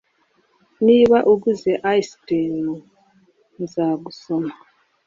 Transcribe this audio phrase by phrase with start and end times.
[0.85, 2.65] Niba uguze ice-cream,
[3.61, 4.53] nzagusoma.